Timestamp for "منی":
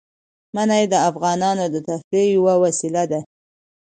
0.55-0.83